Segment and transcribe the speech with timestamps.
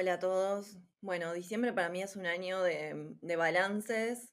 [0.00, 0.76] Hola a todos.
[1.00, 4.32] Bueno, diciembre para mí es un año de, de, balances,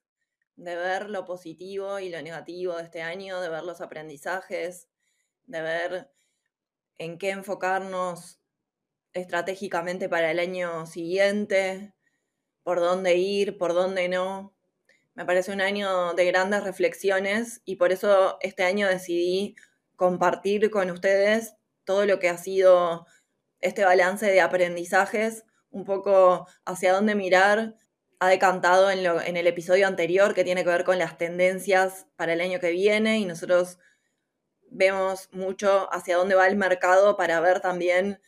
[0.58, 4.90] de ver lo positivo y lo negativo de este año, de ver los aprendizajes,
[5.48, 6.12] de ver
[7.00, 8.40] en qué enfocarnos
[9.14, 11.96] estratégicamente para el año siguiente,
[12.62, 14.56] por dónde ir, por dónde no.
[15.16, 19.56] Me parece un año de grandes reflexiones y por eso este año decidí
[19.96, 21.56] compartir con ustedes
[21.86, 23.08] todo lo que ha sido
[23.62, 25.44] este balance de aprendizajes,
[25.76, 27.76] un poco hacia dónde mirar.
[28.20, 32.32] Ha decantado en, en el episodio anterior que tiene que ver con las tendencias para
[32.32, 33.78] el año que viene y nosotros
[34.72, 38.20] vemos mucho hacia dónde va el mercado para ver también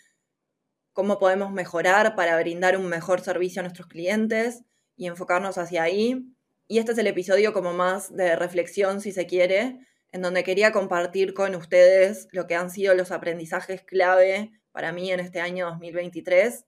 [0.92, 4.64] cómo podemos mejorar para brindar un mejor servicio a nuestros clientes
[4.98, 6.26] y enfocarnos hacia ahí.
[6.68, 9.80] Y este es el episodio como más de reflexión, si se quiere,
[10.12, 15.12] en donde quería compartir con ustedes lo que han sido los aprendizajes clave para mí
[15.12, 16.66] en este año 2023.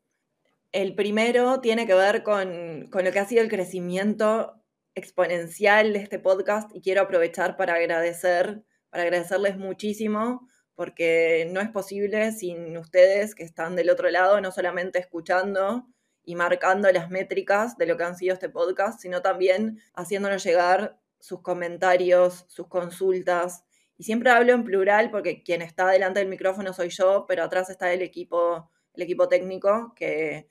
[0.72, 4.59] El primero tiene que ver con, con lo que ha sido el crecimiento
[4.95, 11.70] exponencial de este podcast y quiero aprovechar para agradecer, para agradecerles muchísimo porque no es
[11.70, 15.86] posible sin ustedes que están del otro lado, no solamente escuchando
[16.23, 20.97] y marcando las métricas de lo que han sido este podcast, sino también haciéndonos llegar
[21.20, 23.66] sus comentarios, sus consultas.
[23.97, 27.70] Y siempre hablo en plural porque quien está delante del micrófono soy yo, pero atrás
[27.70, 30.47] está el equipo, el equipo técnico que,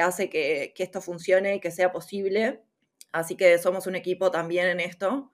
[0.00, 2.62] hace que, que esto funcione y que sea posible.
[3.12, 5.32] Así que somos un equipo también en esto,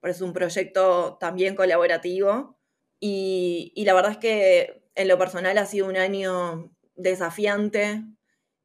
[0.00, 2.56] por es un proyecto también colaborativo
[3.00, 8.02] y, la verdad es que en lo personal ha sido un año desafiante,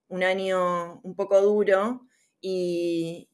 [0.08, 2.08] un año un poco duro
[2.40, 3.28] y,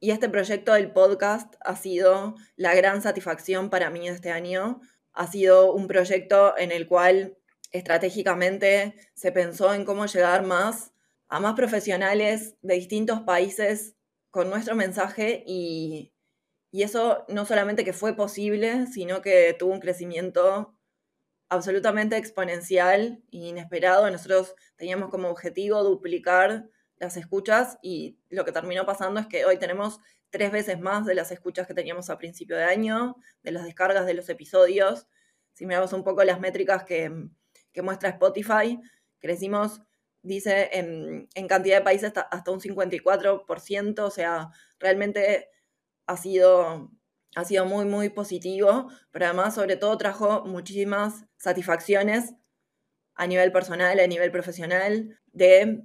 [0.00, 4.80] este proyecto del podcast ha sido la gran satisfacción para mí este año.
[5.12, 7.36] Ha sido un proyecto en el cual
[7.72, 10.92] estratégicamente se pensó en cómo llegar más
[11.28, 13.96] a más profesionales de distintos países
[14.30, 16.12] con nuestro mensaje y,
[16.70, 20.74] y eso no solamente que fue posible, sino que tuvo un crecimiento
[21.48, 24.10] absolutamente exponencial e inesperado.
[24.10, 29.58] Nosotros teníamos como objetivo duplicar las escuchas y lo que terminó pasando es que hoy
[29.58, 30.00] tenemos
[30.30, 34.06] tres veces más de las escuchas que teníamos a principio de año, de las descargas
[34.06, 35.06] de los episodios.
[35.54, 37.10] Si miramos un poco las métricas que,
[37.80, 38.80] muestra Spotify,
[39.20, 39.82] crecimos,
[40.28, 45.48] dice, en, cantidad de países hasta, hasta un 54%, o sea, realmente
[46.06, 46.90] ha sido,
[47.34, 52.34] ha sido muy, muy positivo, pero además sobre todo trajo muchísimas satisfacciones
[53.14, 55.84] a nivel personal, a nivel profesional, de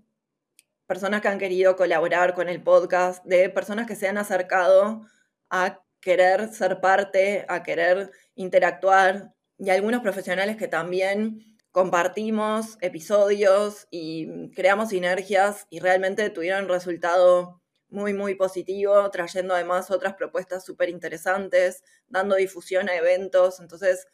[0.86, 5.02] personas que han querido colaborar con el podcast, de personas que se han acercado
[5.50, 14.52] a querer ser parte, a querer interactuar, y algunos profesionales que también compartimos episodios y
[14.52, 21.84] creamos sinergias y realmente tuvieron resultado muy, muy positivo, trayendo además otras propuestas súper interesantes,
[22.08, 23.60] dando difusión a eventos.
[23.60, 24.06] Entonces,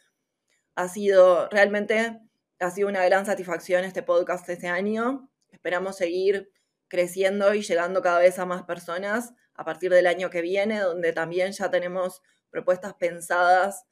[0.75, 2.21] ha sido realmente,
[2.59, 5.29] ha sido una gran satisfacción este podcast este año.
[5.49, 6.53] Esperamos seguir
[6.87, 11.11] creciendo y llegando cada vez a más personas a partir del año que viene, donde
[11.11, 12.21] también ya tenemos
[12.51, 13.85] propuestas pensadas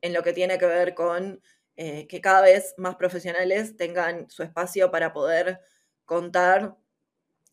[0.00, 1.40] en lo que tiene que ver con
[1.76, 5.60] eh, que cada vez más profesionales tengan su espacio para poder
[6.04, 6.76] contar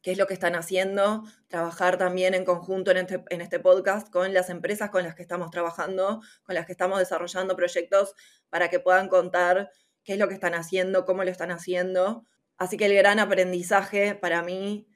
[0.02, 4.10] qué es lo que están haciendo, trabajar también en conjunto en este, en este, podcast
[4.10, 8.14] con las empresas con las que estamos trabajando, con las que estamos desarrollando proyectos
[8.50, 9.72] para que puedan contar
[10.04, 12.26] qué es lo que están haciendo, cómo lo están haciendo.
[12.58, 14.88] Así que el gran aprendizaje para mí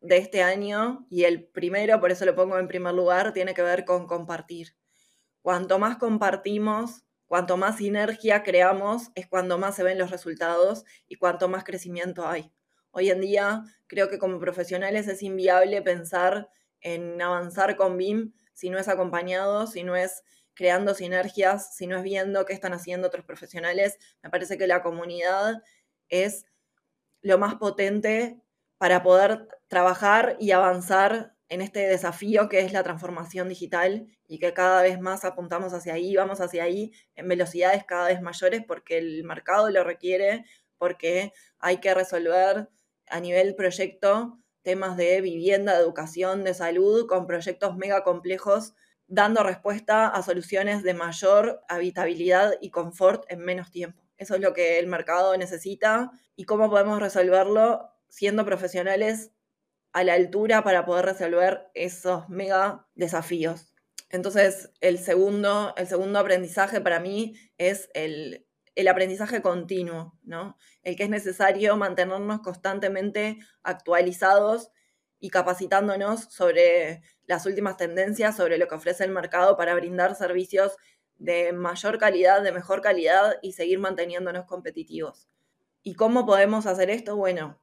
[0.00, 3.62] de este año y el primero, por eso lo pongo en primer lugar, tiene que
[3.62, 4.74] ver con compartir.
[5.42, 11.16] Cuanto más compartimos, cuanto más sinergia creamos, es cuando más se ven los resultados y
[11.16, 12.52] cuanto más crecimiento hay.
[12.90, 16.48] Hoy en día creo que como profesionales es inviable pensar
[16.80, 20.22] en avanzar con BIM si no es acompañado, si no es
[20.54, 23.98] creando sinergias, si no es viendo qué están haciendo otros profesionales.
[24.22, 25.62] Me parece que la comunidad
[26.08, 26.46] es
[27.20, 28.40] lo más potente
[28.78, 34.52] para poder trabajar y avanzar en este desafío que es la transformación digital y que
[34.52, 38.98] cada vez más apuntamos hacia ahí, vamos hacia ahí en velocidades cada vez mayores porque
[38.98, 40.44] el mercado lo requiere,
[40.78, 42.68] porque hay que resolver
[43.08, 48.74] a nivel proyecto temas de vivienda, de educación, de salud, con proyectos mega complejos,
[49.06, 54.02] dando respuesta a soluciones de mayor habitabilidad y confort en menos tiempo.
[54.16, 59.30] Eso es lo que el mercado necesita y cómo podemos resolverlo siendo profesionales
[59.96, 63.72] a la altura para poder resolver esos mega desafíos.
[64.10, 70.58] Entonces, el segundo, el segundo aprendizaje para mí es el, el aprendizaje continuo, ¿no?
[70.82, 74.70] El que es necesario mantenernos constantemente actualizados
[75.18, 80.76] y capacitándonos sobre las últimas tendencias, sobre lo que ofrece el mercado para brindar servicios
[81.14, 85.26] de mayor calidad, de mejor calidad y seguir manteniéndonos competitivos.
[85.82, 87.16] ¿Y cómo podemos hacer esto?
[87.16, 87.62] Bueno,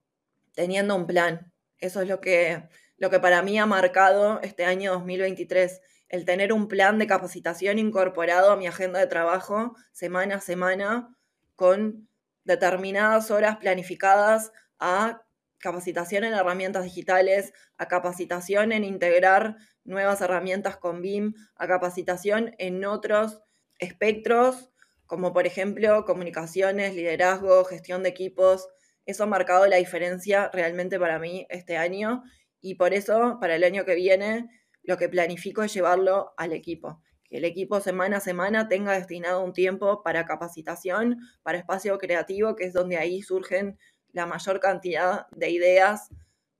[0.55, 1.52] teniendo un plan,
[1.83, 2.63] eso es lo que,
[2.97, 7.77] lo que para mí ha marcado este año 2023, el tener un plan de capacitación
[7.77, 11.15] incorporado a mi agenda de trabajo semana a semana
[11.55, 12.07] con
[12.45, 15.23] determinadas horas planificadas a
[15.57, 22.85] capacitación en herramientas digitales, a capacitación en integrar nuevas herramientas con BIM, a capacitación en
[22.85, 23.41] otros
[23.79, 24.71] espectros,
[25.05, 28.69] como por ejemplo comunicaciones, liderazgo, gestión de equipos,
[29.05, 32.23] eso ha marcado la diferencia realmente para mí este año
[32.61, 34.49] y por eso para el año que viene
[34.83, 37.01] lo que planifico es llevarlo al equipo.
[37.29, 42.55] Que el equipo semana a semana tenga destinado un tiempo para capacitación, para espacio creativo,
[42.55, 43.77] que es donde ahí surgen
[44.11, 46.09] la mayor cantidad de ideas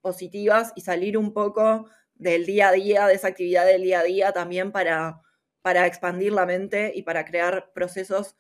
[0.01, 4.03] positivas y salir un poco del día a día, de esa actividad del día a
[4.03, 5.21] día también para,
[5.61, 8.35] para expandir la mente y para crear procesos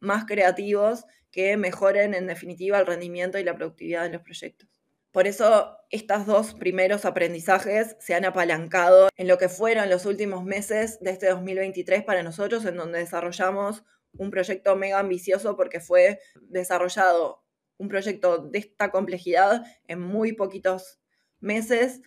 [0.00, 4.68] más creativos que mejoren en definitiva el rendimiento y la productividad de los proyectos.
[5.10, 10.44] Por eso estos dos primeros aprendizajes se han apalancado en lo que fueron los últimos
[10.44, 13.84] meses de este 2023 para nosotros, en donde desarrollamos
[14.16, 17.44] un proyecto mega ambicioso porque fue desarrollado
[17.76, 20.98] un proyecto de esta complejidad en muy poquitos
[21.40, 22.00] meses,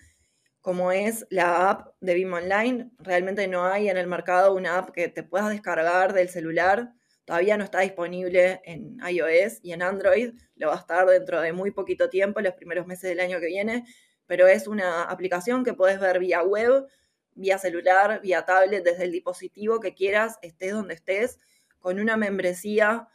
[0.62, 2.90] como es la app de BIM Online.
[2.98, 6.95] Realmente no hay en el mercado una app que te puedas descargar del celular
[7.26, 11.54] Todavía no está disponible en iOS y en Android, lo va a estar dentro de
[11.54, 13.84] muy poquito tiempo, los primeros meses del año que viene,
[14.28, 16.86] pero es una aplicación que puedes ver vía web,
[17.34, 21.40] vía celular, vía tablet, desde el dispositivo que quieras, estés donde estés,
[21.80, 23.08] con una membresía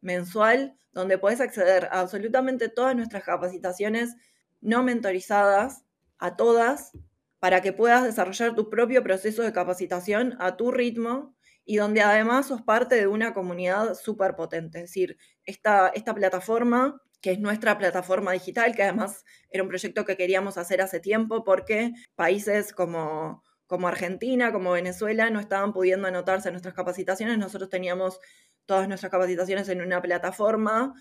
[0.00, 4.16] mensual donde puedes acceder a absolutamente todas nuestras capacitaciones
[4.60, 5.84] no mentorizadas,
[6.18, 6.92] a todas,
[7.38, 11.36] para que puedas desarrollar tu propio proceso de capacitación a tu ritmo
[11.70, 14.78] y donde además sos parte de una comunidad súper potente.
[14.78, 20.06] Es decir, esta, esta plataforma, que es nuestra plataforma digital, que además era un proyecto
[20.06, 26.08] que queríamos hacer hace tiempo porque países como, como Argentina, como Venezuela, no estaban pudiendo
[26.08, 27.36] anotarse nuestras capacitaciones.
[27.36, 28.18] Nosotros teníamos
[28.64, 30.94] todas nuestras capacitaciones en una plataforma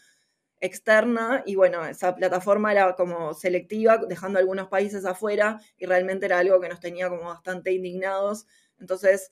[0.59, 6.39] externa y bueno, esa plataforma era como selectiva, dejando algunos países afuera y realmente era
[6.39, 8.47] algo que nos tenía como bastante indignados.
[8.79, 9.31] Entonces,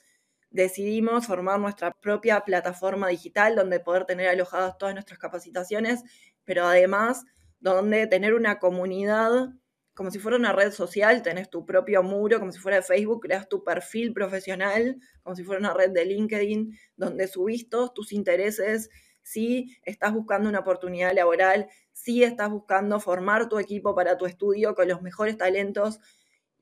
[0.56, 6.04] decidimos formar nuestra propia plataforma digital donde poder tener alojadas todas nuestras capacitaciones,
[6.46, 7.26] pero además
[7.60, 9.50] donde tener una comunidad
[9.94, 13.22] como si fuera una red social, tenés tu propio muro, como si fuera de Facebook,
[13.22, 18.12] creas tu perfil profesional, como si fuera una red de LinkedIn, donde subís todos tus
[18.12, 18.90] intereses,
[19.22, 24.76] si estás buscando una oportunidad laboral, si estás buscando formar tu equipo para tu estudio
[24.76, 26.00] con los mejores talentos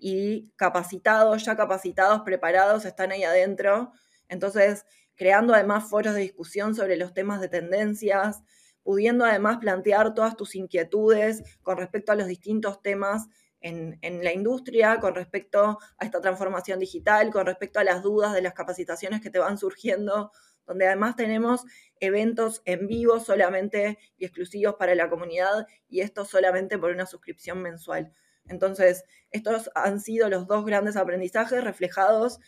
[0.05, 3.93] y capacitados, ya capacitados, preparados, están ahí adentro.
[4.27, 8.41] Entonces, creando además foros de discusión sobre los temas de tendencias,
[8.83, 13.29] pudiendo además plantear todas tus inquietudes con respecto a los distintos temas
[13.62, 18.33] en, en, la industria, con respecto a esta transformación digital, con respecto a las dudas
[18.33, 20.33] de las capacitaciones que te van surgiendo,
[20.67, 21.63] donde además tenemos
[22.01, 27.62] eventos en vivo solamente y exclusivos para la comunidad y esto solamente por una suscripción
[27.62, 28.13] mensual.
[28.47, 32.39] Entonces, estos han sido los dos grandes aprendizajes reflejados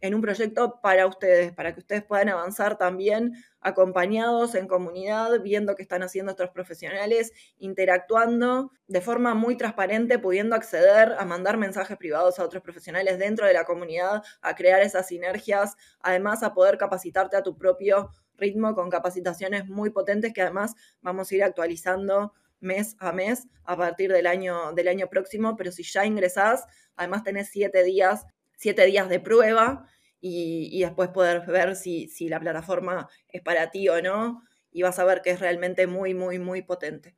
[0.00, 5.74] en un proyecto para ustedes, para que ustedes puedan avanzar también acompañados en comunidad, viendo
[5.76, 11.98] qué están haciendo estos profesionales, interactuando de forma muy transparente, pudiendo acceder a mandar mensajes
[11.98, 16.78] privados a otros profesionales dentro de la comunidad, a crear esas sinergias, además a poder
[16.78, 22.32] capacitarte a tu propio ritmo con capacitaciones muy potentes que además vamos a ir actualizando
[22.60, 27.24] mes a mes a partir del año, del año próximo, pero si ya ingresás, además
[27.24, 28.26] tenés siete días,
[28.56, 29.86] siete días de prueba
[30.20, 34.98] y, después poder ver si, si la plataforma es para ti o no y vas
[34.98, 37.16] a ver que es realmente muy, muy, muy potente.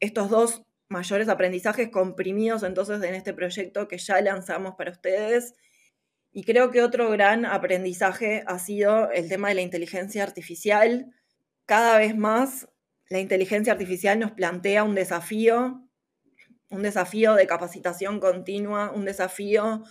[0.00, 5.54] Estos dos mayores aprendizajes comprimidos entonces en este proyecto que ya lanzamos para ustedes.
[6.32, 11.12] Y creo que otro gran aprendizaje ha sido el tema de la inteligencia artificial.
[11.66, 12.68] Cada vez más
[13.12, 15.86] la inteligencia artificial nos plantea un desafío,
[16.70, 19.82] un desafío de capacitación continua, un desafío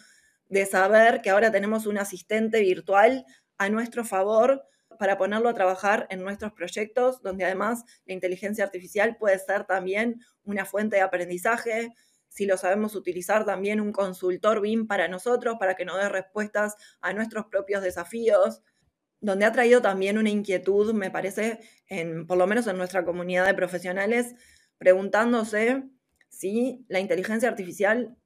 [0.47, 3.23] de saber que ahora tenemos un asistente virtual
[3.59, 4.63] a nuestro favor
[4.97, 10.19] para ponerlo a trabajar en nuestros proyectos, donde además la inteligencia artificial puede ser también
[10.43, 11.93] una fuente de aprendizaje,
[12.27, 16.75] si lo sabemos utilizar también un consultor BIM para nosotros, para que nos dé respuestas
[17.01, 18.63] a nuestros propios desafíos,
[19.21, 23.45] donde ha traído también una inquietud, me parece, en, por lo menos en nuestra comunidad
[23.45, 24.35] de profesionales,
[24.77, 25.83] preguntándose
[26.29, 28.17] si la inteligencia artificial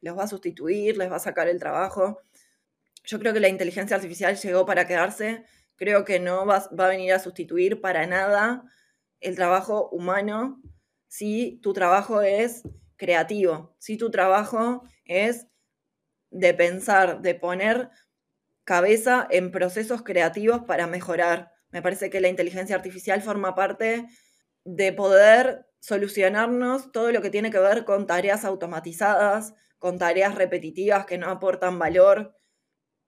[0.00, 2.20] los va a sustituir, les va a sacar el trabajo.
[3.04, 5.44] Yo creo que la inteligencia artificial llegó para quedarse
[5.78, 8.64] Creo que no va, a venir a sustituir para nada
[9.20, 10.60] el trabajo humano
[11.06, 12.62] si tu trabajo es
[12.96, 15.46] creativo, si tu trabajo es
[16.30, 17.90] de pensar, de poner
[18.68, 21.52] cabeza en procesos creativos para mejorar.
[21.70, 24.06] Me parece que la inteligencia artificial forma parte
[24.62, 31.06] de poder solucionarnos todo lo que tiene que ver con tareas automatizadas, con tareas repetitivas
[31.06, 32.34] que no aportan valor,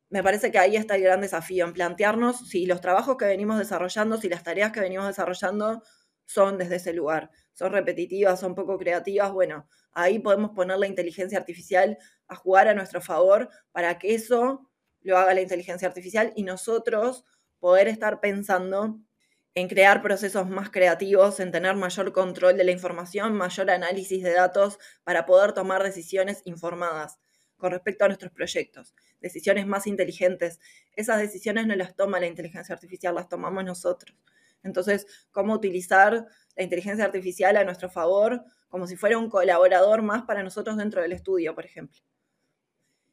[0.09, 3.59] me parece que ahí está el gran desafío, en plantearnos si los trabajos que venimos
[3.59, 5.83] desarrollando, si las tareas que venimos desarrollando
[6.25, 11.37] son desde ese lugar, son repetitivas, son poco creativas, bueno, ahí podemos poner la inteligencia
[11.37, 11.99] artificial
[12.29, 14.70] a jugar a nuestro favor para que eso
[15.03, 17.25] lo haga la inteligencia artificial y nosotros
[17.59, 18.99] poder estar pensando
[19.55, 24.33] en crear procesos más creativos, en tener mayor control de la información, mayor análisis de
[24.33, 27.19] datos para poder tomar decisiones informadas
[27.57, 30.61] con respecto a nuestros proyectos, decisiones más inteligentes.
[30.97, 34.17] Esas decisiones no las toma la inteligencia artificial, las tomamos nosotros.
[34.63, 36.27] Entonces, ¿cómo utilizar
[36.57, 41.03] la inteligencia artificial a nuestro favor como si fuera un colaborador más para nosotros dentro
[41.03, 42.01] del estudio, por ejemplo?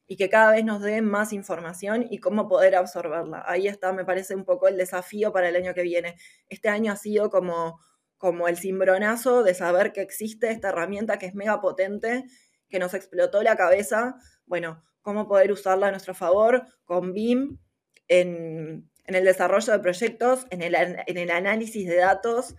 [0.07, 3.43] Y que cada vez nos dé más información y cómo poder absorberla.
[3.45, 6.15] Ahí está, me parece un poco el desafío para el año que viene.
[6.47, 7.79] Este año ha sido como,
[8.17, 12.23] como el cimbronazo de saber que existe esta herramienta que es mega potente,
[12.69, 17.59] que nos explotó la cabeza, bueno, cómo poder usarla a nuestro favor con BIM
[18.07, 22.55] en, el desarrollo de proyectos, en el, análisis de datos.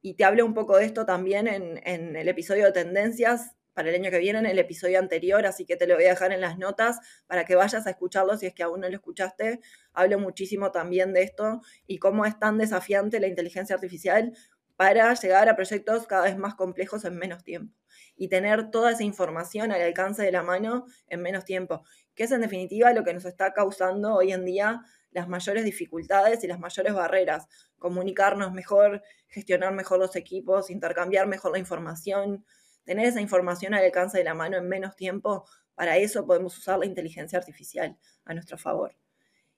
[0.00, 3.90] Y te hablo un poco de esto también en, en el episodio de tendencias para
[3.90, 6.32] el año que viene, en el episodio anterior, así que te lo voy a dejar
[6.32, 9.60] en las notas para que vayas a escucharlo si es que aún no lo escuchaste.
[9.92, 14.32] Hablo muchísimo también de esto y cómo es tan desafiante la inteligencia artificial
[14.76, 17.74] para llegar a proyectos cada vez más complejos en menos tiempo
[18.16, 22.32] y tener toda esa información al alcance de la mano en menos tiempo, que es
[22.32, 24.82] en definitiva lo que nos está causando hoy en día
[25.14, 27.46] las mayores dificultades y las mayores barreras,
[27.78, 32.44] comunicarnos mejor, gestionar mejor los equipos, intercambiar mejor la información,
[32.84, 36.78] tener esa información al alcance de la mano en menos tiempo, para eso podemos usar
[36.78, 38.96] la inteligencia artificial a nuestro favor.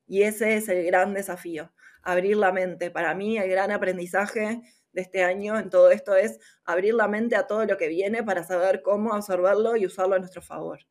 [0.06, 2.90] Y ese es el gran desafío, abrir la mente.
[2.90, 7.36] Para mí el gran aprendizaje de este año en todo esto es abrir la mente
[7.36, 10.86] a todo lo que viene para saber cómo absorberlo y usarlo a nuestro favor.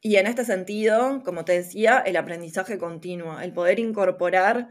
[0.00, 4.68] Y en este sentido, como te decía, el aprendizaje continuo, el poder incorporar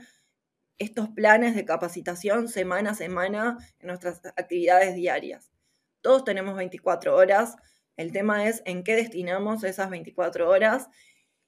[0.80, 5.52] estos planes de capacitación semana a semana en nuestras actividades diarias.
[6.01, 7.56] Todos tenemos 24 horas,
[8.00, 10.88] el tema es en qué destinamos esas 24 horas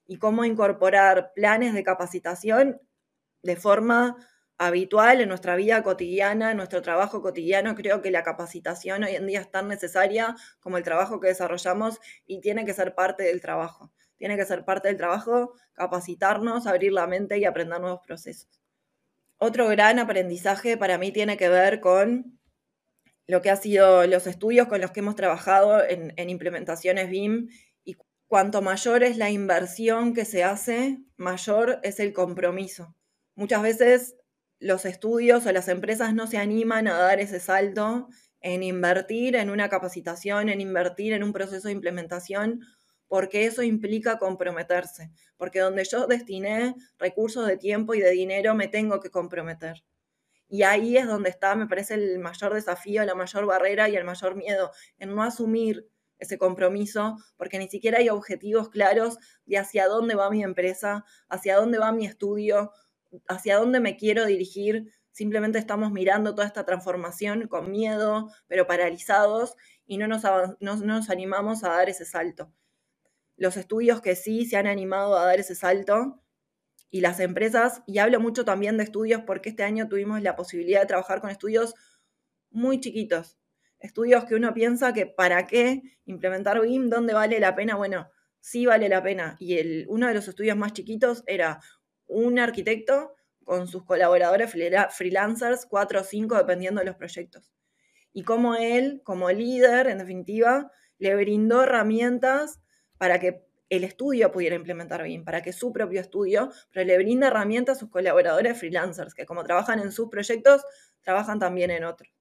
[0.05, 2.81] y cómo incorporar planes de capacitación
[3.41, 4.17] de forma
[4.57, 7.73] habitual en nuestra vida cotidiana, en nuestro trabajo cotidiano.
[7.73, 12.01] Creo que la capacitación hoy en día es tan necesaria como el trabajo que desarrollamos
[12.27, 13.93] y tiene que ser parte del trabajo.
[14.17, 18.61] Tiene que ser parte del trabajo capacitarnos, abrir la mente y aprender nuevos procesos.
[19.37, 22.40] Otro gran aprendizaje para mí tiene que ver con
[23.27, 27.49] lo que han sido los estudios con los que hemos trabajado en, en implementaciones BIM
[27.83, 27.95] y
[28.27, 32.95] cuanto mayor es la inversión que se hace, mayor es el compromiso.
[33.35, 34.15] Muchas veces
[34.59, 38.07] los estudios o las empresas no se animan a dar ese salto
[38.41, 42.61] en invertir en una capacitación, en invertir en un proceso de implementación,
[43.07, 48.67] porque eso implica comprometerse, porque donde yo destiné recursos de tiempo y de dinero, me
[48.67, 49.83] tengo que comprometer.
[50.51, 54.03] Y ahí es donde está, me parece, el mayor desafío, la mayor barrera y el
[54.03, 55.87] mayor miedo, en no asumir
[56.19, 61.55] ese compromiso, porque ni siquiera hay objetivos claros de hacia dónde va mi empresa, hacia
[61.55, 62.73] dónde va mi estudio,
[63.29, 69.55] hacia dónde me quiero dirigir, simplemente estamos mirando toda esta transformación con miedo, pero paralizados
[69.85, 70.23] y no nos,
[70.59, 72.51] no, nos animamos a dar ese salto.
[73.37, 76.21] Los estudios que sí se han animado a dar ese salto
[76.91, 80.81] y las empresas, y hablo mucho también de estudios porque este año tuvimos la posibilidad
[80.81, 81.73] de trabajar con estudios
[82.51, 83.39] muy chiquitos,
[83.81, 87.75] Estudios que uno piensa que para qué implementar BIM, dónde vale la pena.
[87.75, 88.07] Bueno,
[88.39, 89.37] sí vale la pena.
[89.39, 91.59] Y el, uno de los estudios más chiquitos era
[92.05, 97.51] un arquitecto con sus colaboradores freelancers, cuatro o cinco, dependiendo de los proyectos.
[98.13, 102.61] Y cómo él, como líder, en definitiva, le brindó herramientas
[102.99, 107.27] para que el estudio pudiera implementar bien, para que su propio estudio, pero le brinda
[107.27, 110.61] herramientas a sus colaboradores freelancers, que como trabajan en sus proyectos,
[110.99, 112.13] trabajan también en otros.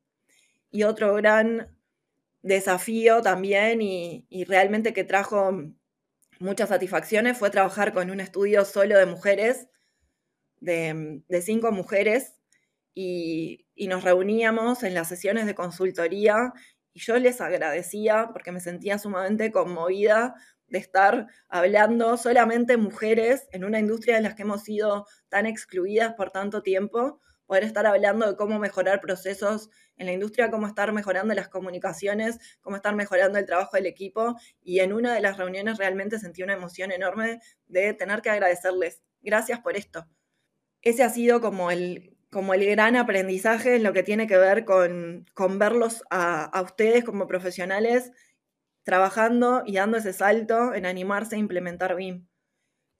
[0.70, 1.76] Y otro gran
[2.42, 5.52] desafío también y, realmente que trajo
[6.38, 9.66] muchas satisfacciones fue trabajar con un estudio solo de mujeres,
[10.60, 12.34] de, cinco mujeres,
[12.94, 16.52] y, y, nos reuníamos en las sesiones de consultoría
[16.92, 20.36] y yo les agradecía porque me sentía sumamente conmovida
[20.70, 26.14] de estar hablando solamente mujeres en una industria en la que hemos sido tan excluidas
[26.14, 30.92] por tanto tiempo, poder estar hablando de cómo mejorar procesos en la industria, cómo estar
[30.92, 34.36] mejorando las comunicaciones, cómo estar mejorando el trabajo del equipo.
[34.62, 39.02] Y en una de las reuniones realmente sentí una emoción enorme de tener que agradecerles.
[39.20, 40.06] Gracias por esto.
[40.80, 44.64] Ese ha sido como el, como el gran aprendizaje en lo que tiene que ver
[44.64, 48.12] con, con verlos a, a ustedes como profesionales
[48.82, 52.26] trabajando y dando ese salto en animarse a implementar BIM.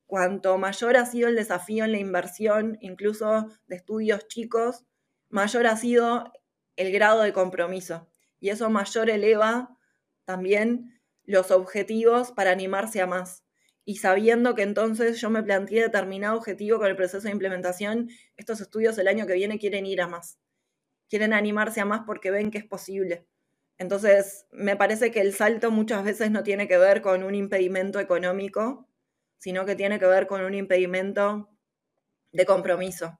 [0.07, 4.85] Cuanto mayor ha sido el desafío en la inversión, incluso de estudios chicos,
[5.29, 6.33] mayor ha sido
[6.77, 8.09] el grado de compromiso.
[8.41, 9.77] Y eso mayor eleva
[10.25, 13.45] también los objetivos para animarse a más.
[13.85, 18.61] Y sabiendo que entonces yo me planteé determinado objetivo con el proceso de implementación, estos
[18.61, 20.39] estudios el año que viene quieren ir a más.
[21.09, 23.27] Quieren animarse a más porque ven que es posible.
[23.81, 27.99] Entonces, me parece que el salto muchas veces no tiene que ver con un impedimento
[27.99, 28.87] económico,
[29.39, 31.49] sino que tiene que ver con un impedimento
[32.31, 33.19] de compromiso,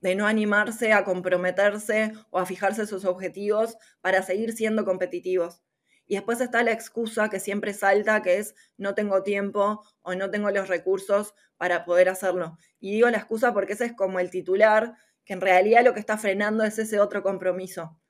[0.00, 5.62] de no animarse a comprometerse o a fijarse sus objetivos para seguir siendo competitivos.
[6.06, 10.30] Y después está la excusa que siempre salta, que es no tengo tiempo o no
[10.30, 12.56] tengo los recursos para poder hacerlo.
[12.80, 14.94] Y digo la excusa porque ese es como el titular,
[15.26, 18.00] que en realidad lo que está frenando es ese otro compromiso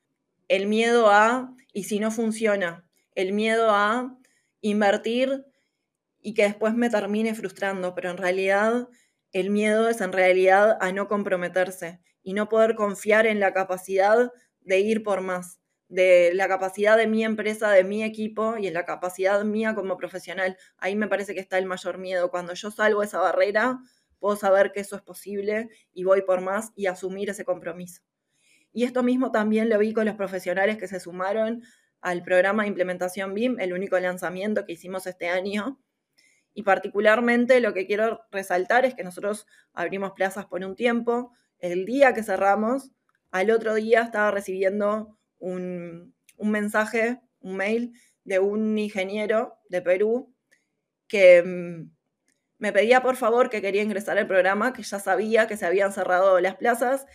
[0.49, 4.19] el miedo a, y si no funciona, el miedo a
[4.61, 5.45] invertir
[6.21, 8.89] y que después me termine frustrando, pero en realidad
[9.33, 14.33] el miedo es en realidad a no comprometerse y no poder confiar en la capacidad
[14.61, 18.75] de ir por más, de la capacidad de mi empresa, de mi equipo y en
[18.75, 20.57] la capacidad mía como profesional.
[20.79, 22.31] Ahí me parece que está el mayor miedo.
[22.31, 23.81] Cuando yo salgo esa barrera,
[24.19, 28.08] puedo saber que eso es posible y voy por más y asumir ese compromiso.
[28.72, 31.62] Y esto mismo también lo vi con los profesionales que se sumaron
[32.00, 35.81] al programa de implementación BIM, el único lanzamiento que hicimos este año.
[36.54, 41.33] Y particularmente lo que quiero resaltar es que nosotros abrimos plazas por un tiempo.
[41.59, 42.92] El día que cerramos,
[43.31, 47.92] al otro día estaba recibiendo un, un mensaje, un mail
[48.24, 50.35] de un ingeniero de Perú
[51.09, 51.90] que mm,
[52.59, 55.92] me pedía por favor que quería ingresar al programa, que ya sabía que se habían
[55.92, 57.07] cerrado las plazas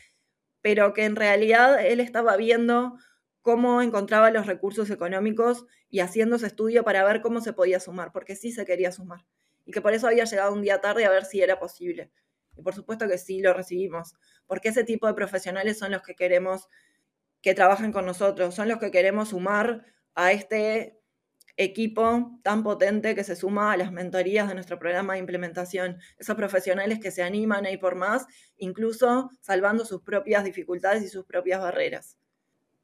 [0.63, 2.97] pero que en realidad él estaba viendo
[3.41, 8.13] cómo encontraba los recursos económicos y haciendo ese estudio para ver cómo se podía sumar,
[8.13, 9.25] porque sí se quería sumar.
[9.65, 12.11] Y que por eso había llegado un día tarde a ver si era posible.
[12.55, 14.15] Y por supuesto que sí lo recibimos,
[14.47, 16.69] porque ese tipo de profesionales son los que queremos
[17.41, 21.02] que trabajen con nosotros, son los que queremos sumar a este
[21.57, 26.35] equipo tan potente que se suma a las mentorías de nuestro programa de implementación, esos
[26.35, 28.25] profesionales que se animan a ir por más,
[28.57, 32.17] incluso salvando sus propias dificultades y sus propias barreras.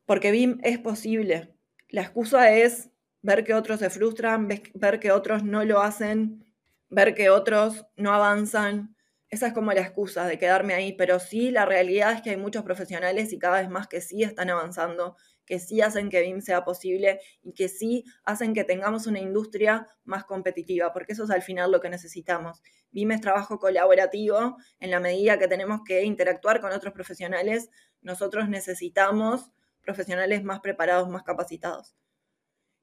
[0.06, 1.54] Porque BIM es posible.
[1.90, 2.90] La excusa es
[3.22, 6.46] ver que otros se frustran, ver que otros no lo hacen,
[6.90, 8.96] ver que otros no avanzan.
[9.30, 12.38] Esa es como la excusa de quedarme ahí, pero sí la realidad es que hay
[12.38, 15.16] muchos profesionales y cada vez más que sí están avanzando
[15.50, 19.88] que sí hacen que BIM sea posible y que sí hacen que tengamos una industria
[20.04, 22.62] más competitiva, porque eso es al final lo que necesitamos.
[22.92, 27.72] BIM es trabajo colaborativo, en la medida que tenemos que interactuar con otros profesionales,
[28.04, 31.96] nosotros necesitamos profesionales más preparados, más capacitados.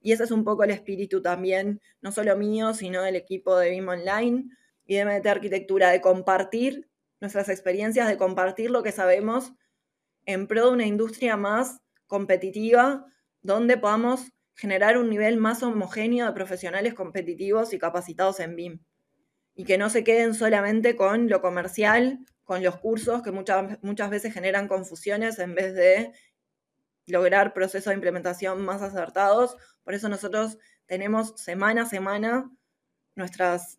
[0.01, 3.71] Y ese es un poco el espíritu también, no solo mío, sino del equipo de
[3.71, 4.45] BIM Online
[4.87, 6.89] y de MT Arquitectura, de compartir
[7.21, 9.53] nuestras experiencias, de compartir lo que sabemos
[10.25, 13.07] en pro de una industria más competitiva
[13.43, 18.81] donde podamos generar un nivel más homogéneo de profesionales competitivos y capacitados en BIM.
[19.55, 24.11] Y que no se queden solamente con lo comercial, con los cursos que muchas, muchas
[24.11, 26.13] veces generan confusiones en vez de
[27.07, 29.57] lograr procesos de implementación más acertados.
[29.83, 32.51] Por eso nosotros tenemos semana a semana
[33.15, 33.79] nuestras,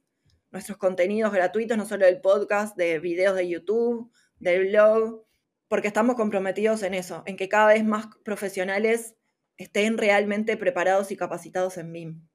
[0.52, 5.26] nuestros contenidos gratuitos, no solo del podcast, de videos de YouTube, del blog,
[5.68, 9.16] porque estamos comprometidos en eso, en que cada vez más profesionales
[9.58, 12.28] estén realmente preparados y capacitados en BIM.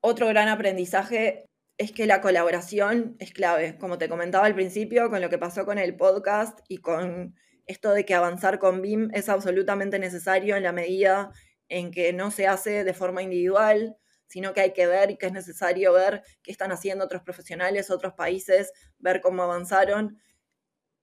[0.00, 1.46] Otro gran aprendizaje
[1.78, 5.64] es que la colaboración es clave, como te comentaba al principio, con lo que pasó
[5.64, 7.34] con el podcast y con
[7.66, 11.30] esto de que avanzar con BIM es absolutamente necesario en la medida
[11.68, 13.96] en que no se hace de forma individual,
[14.32, 17.90] sino que hay que ver y que es necesario ver qué están haciendo otros profesionales,
[17.90, 20.18] otros países, ver cómo avanzaron.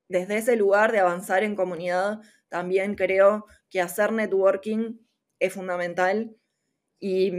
[0.08, 4.98] Desde ese lugar de avanzar en comunidad, también creo que hacer networking
[5.38, 6.36] es fundamental
[7.00, 7.32] y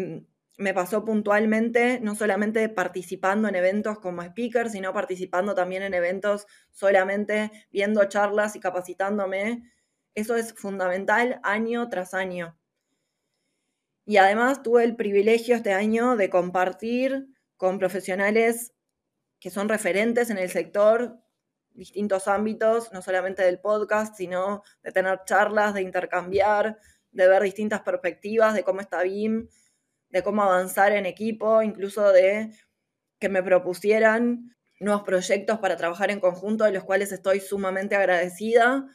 [0.56, 6.46] me pasó puntualmente, no solamente participando en eventos como speaker, sino participando también en eventos
[6.70, 9.64] solamente viendo charlas y capacitándome.
[10.14, 12.59] Eso es fundamental año tras año.
[14.10, 18.74] Y además tuve el privilegio este año de compartir con profesionales
[19.38, 21.20] que son referentes en el sector,
[21.74, 26.80] distintos ámbitos, no solamente del podcast, sino de tener charlas, de intercambiar,
[27.12, 29.46] de ver distintas perspectivas de cómo está BIM
[30.08, 32.50] de cómo avanzar en equipo, incluso de
[33.20, 38.88] que me propusieran nuevos proyectos para trabajar en conjunto, de los cuales estoy sumamente agradecida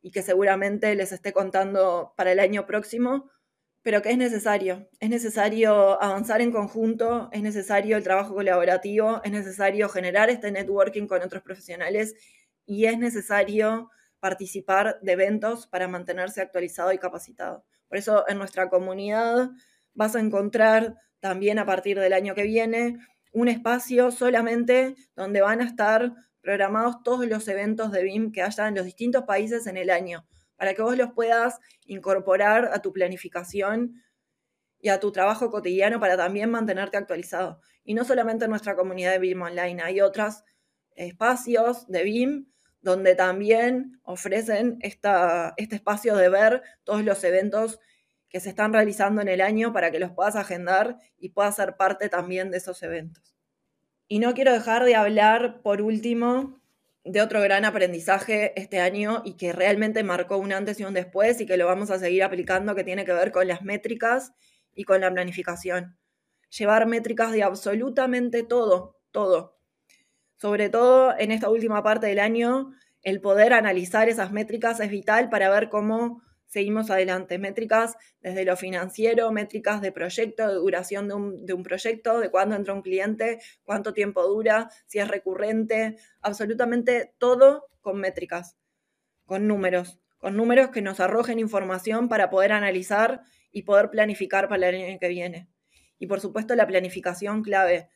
[0.00, 3.30] y que seguramente les esté contando para el año próximo,
[3.82, 4.88] pero que es necesario.
[5.00, 11.06] Es necesario avanzar en conjunto, es necesario el trabajo colaborativo, es necesario generar este networking
[11.06, 12.14] con otros profesionales
[12.64, 13.90] y es necesario
[14.20, 17.64] participar de eventos para mantenerse actualizado y capacitado.
[17.88, 19.50] Por eso en nuestra comunidad
[19.94, 22.98] vas a encontrar también a partir del año que viene
[23.32, 28.68] un espacio solamente donde van a estar programados todos los eventos de BIM que haya
[28.68, 30.26] en los distintos países en el año,
[30.62, 34.00] para que vos los puedas incorporar a tu planificación
[34.78, 37.58] y a tu trabajo cotidiano para también mantenerte actualizado.
[37.82, 40.44] Y no solamente en nuestra comunidad de BIM Online, hay otros
[40.94, 42.46] espacios de BIM
[42.80, 47.80] donde también ofrecen esta, este espacio de ver todos los eventos
[48.28, 51.76] que se están realizando en el año para que los puedas agendar y puedas ser
[51.76, 53.34] parte también de esos eventos.
[54.06, 56.61] Y no quiero dejar de hablar, por último,
[57.04, 61.40] de otro gran aprendizaje este año y que realmente marcó un antes y un después
[61.40, 64.32] y que lo vamos a seguir aplicando, que tiene que ver con las métricas
[64.74, 65.96] y con la planificación.
[66.56, 69.58] Llevar métricas de absolutamente todo, todo.
[70.36, 75.28] Sobre todo en esta última parte del año, el poder analizar esas métricas es vital
[75.28, 77.38] para ver cómo seguimos adelante.
[77.38, 82.74] Métricas desde lo financiero, métricas de proyecto, de duración de un, proyecto, de cuándo entra
[82.74, 88.58] un cliente, cuánto tiempo dura, si es recurrente, absolutamente todo con métricas,
[89.24, 94.68] con números, con números que nos arrojen información para poder analizar y poder planificar para
[94.68, 95.48] el año que viene.
[95.98, 97.88] Y por supuesto la planificación clave.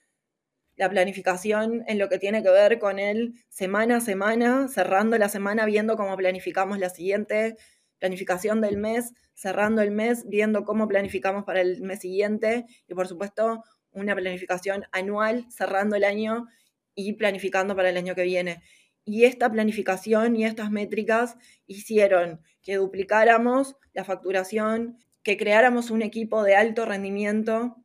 [0.77, 5.29] La planificación en lo que tiene que ver con el semana a semana, cerrando la
[5.29, 7.57] semana, viendo cómo planificamos la siguiente,
[7.98, 13.06] planificación del mes, cerrando el mes, viendo cómo planificamos para el mes siguiente y por
[13.09, 16.46] supuesto una planificación anual, cerrando el año
[16.94, 18.62] y planificando para el año que viene.
[19.04, 26.42] Y esta planificación y estas métricas hicieron que duplicáramos la facturación, que creáramos un equipo
[26.42, 27.76] de alto rendimiento,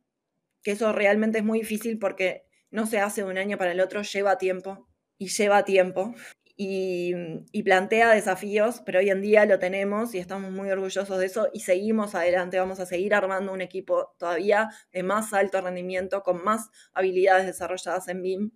[0.62, 3.80] que eso realmente es muy difícil porque no se hace de un año para el
[3.80, 6.14] otro, lleva tiempo y lleva tiempo
[6.56, 11.48] y, plantea desafíos, pero hoy en día lo tenemos y estamos muy orgullosos de eso
[11.52, 16.44] y seguimos adelante, vamos a seguir armando un equipo todavía de más alto rendimiento, con
[16.44, 18.50] más habilidades desarrolladas en BIM,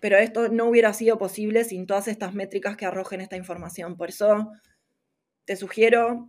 [0.00, 3.96] pero esto no hubiera sido posible sin todas estas métricas que arrojen esta información.
[3.96, 4.50] Por eso
[5.44, 6.28] te sugiero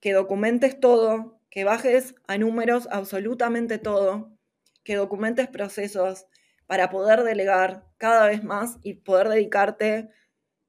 [0.00, 4.32] que documentes todo, que bajes a números absolutamente todo,
[4.82, 6.26] que documentes procesos
[6.66, 10.08] para poder delegar cada vez más y poder dedicarte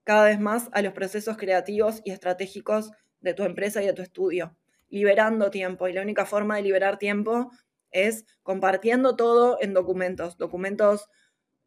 [0.04, 4.02] cada vez más a los procesos creativos y estratégicos de tu empresa y de tu
[4.02, 4.56] estudio,
[4.90, 5.88] liberando tiempo.
[5.88, 7.52] Y la única forma de liberar tiempo
[7.92, 11.10] es compartiendo todo en documentos, documentos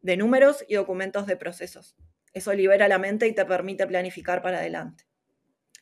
[0.01, 1.95] de números y documentos de procesos.
[2.33, 5.05] Eso libera la mente y te permite planificar para adelante.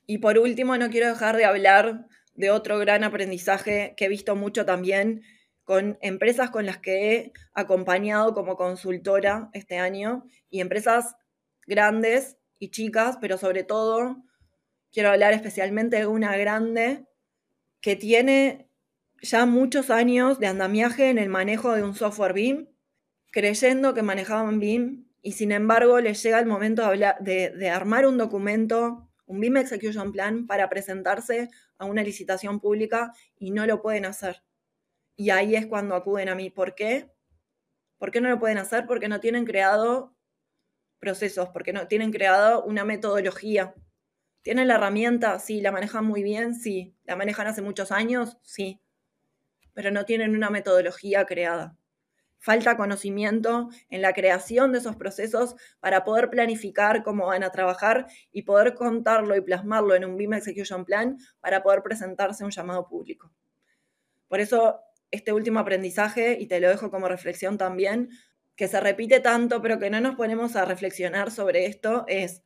[0.06, 4.36] Y por último, no quiero dejar de hablar de otro gran aprendizaje que he visto
[4.36, 5.24] mucho también
[5.64, 11.16] con empresas con las que he acompañado como consultora este año y empresas
[11.66, 14.24] grandes y chicas, pero sobre todo
[14.92, 17.06] quiero hablar especialmente de una grande
[17.82, 18.70] que tiene
[19.22, 22.68] ya muchos años de andamiaje en el manejo de un software BIM,
[23.32, 28.18] creyendo que manejaban BIM y sin embargo les llega el momento de, de armar un
[28.18, 34.06] documento, un BIM Execution Plan para presentarse a una licitación pública y no lo pueden
[34.06, 34.44] hacer.
[35.16, 36.50] Y ahí es cuando acuden a mí.
[36.50, 37.12] ¿Por qué?
[37.98, 38.86] ¿Por qué no lo pueden hacer?
[38.86, 40.15] Porque no tienen creado
[41.00, 43.74] procesos, porque no tienen creado una metodología
[44.46, 45.40] ¿Tienen la herramienta?
[45.40, 45.60] Sí.
[45.60, 46.54] ¿La manejan muy bien?
[46.54, 46.96] Sí.
[47.04, 48.38] ¿La manejan hace muchos años?
[48.44, 48.80] Sí.
[49.74, 51.76] Pero no tienen una metodología creada.
[52.38, 58.06] Falta conocimiento en la creación de esos procesos para poder planificar cómo van a trabajar
[58.32, 62.52] y poder contarlo y plasmarlo en un BIM Execution Plan para poder presentarse a un
[62.52, 63.32] llamado público.
[64.28, 64.80] Por eso,
[65.10, 68.12] este último aprendizaje, y te lo dejo como reflexión también,
[68.56, 72.44] que se repite tanto, pero que no nos ponemos a reflexionar sobre esto, es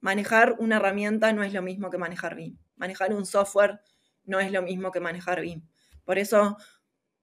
[0.00, 2.58] manejar una herramienta no es lo mismo que manejar BIM.
[2.76, 3.80] Manejar un software
[4.24, 5.62] no es lo mismo que manejar BIM.
[6.04, 6.56] Por eso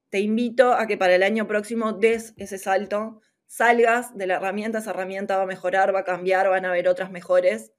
[0.10, 4.80] te invito a que para el año próximo des ese salto, salgas de la herramienta,
[4.80, 7.74] esa herramienta va a mejorar, va a cambiar, van a haber otras mejores,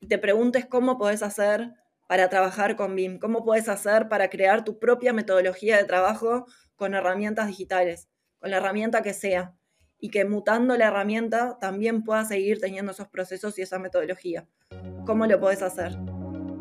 [0.00, 1.74] y te preguntes cómo puedes hacer
[2.08, 6.94] para trabajar con BIM, cómo puedes hacer para crear tu propia metodología de trabajo con
[6.94, 8.08] herramientas digitales,
[8.40, 9.54] con la herramienta que sea,
[10.00, 14.46] y que mutando la herramienta también puedas seguir teniendo esos procesos y esa metodología.
[15.04, 15.96] ¿Cómo lo puedes hacer?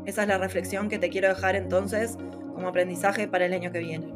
[0.05, 2.17] Esa es la reflexión que te quiero dejar entonces
[2.53, 4.13] como aprendizaje para el año que viene.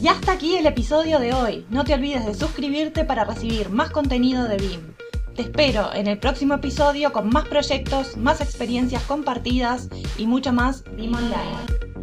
[0.00, 1.66] Y hasta aquí el episodio de hoy.
[1.70, 4.94] No te olvides de suscribirte para recibir más contenido de BIM.
[5.34, 10.84] Te espero en el próximo episodio con más proyectos, más experiencias compartidas y mucho más
[10.94, 11.93] BIM Online.